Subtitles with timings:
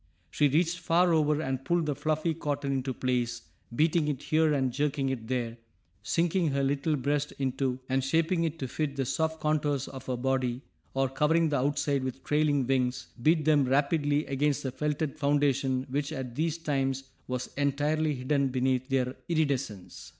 [0.31, 3.43] She reached far over and pulled the fluffy cotton into place,
[3.75, 5.59] beating it here and jerking it there,
[6.01, 10.17] sinking her little breast into and shaping it to fit the soft contours of her
[10.17, 10.63] body;
[10.95, 16.11] or, covering the outside with trailing wings, beat them rapidly against the felted foundation which
[16.11, 20.09] at these times was entirely hidden beneath their iridescence.